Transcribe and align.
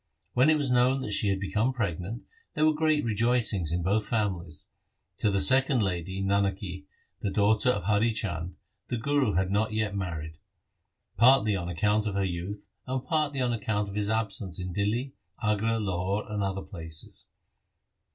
When 0.33 0.49
it 0.49 0.57
was 0.57 0.71
known 0.71 1.01
that 1.01 1.11
she 1.11 1.27
had 1.27 1.39
become 1.39 1.73
pregnant, 1.73 2.23
there 2.55 2.65
were 2.65 2.73
great 2.73 3.03
rejoicings 3.05 3.71
in 3.71 3.83
both 3.83 4.07
families. 4.09 4.65
To 5.19 5.29
the 5.29 5.39
second 5.39 5.83
lady, 5.83 6.23
Nanaki, 6.23 6.85
the 7.19 7.29
daughter 7.29 7.69
of 7.69 7.83
Hari 7.83 8.11
Chand, 8.11 8.55
the 8.87 8.97
Guru 8.97 9.35
was 9.37 9.51
not 9.51 9.73
yet 9.73 9.95
married, 9.95 10.39
partly 11.17 11.55
on 11.55 11.69
account 11.69 12.07
of 12.07 12.15
her 12.15 12.25
youth 12.25 12.67
and 12.87 13.05
partly 13.05 13.41
on 13.41 13.53
account 13.53 13.89
of 13.89 13.95
his 13.95 14.09
absence 14.09 14.59
in 14.59 14.73
Dihli, 14.73 15.11
Agra, 15.43 15.79
Lahore, 15.79 16.25
and 16.31 16.41
other 16.41 16.63
places. 16.63 17.27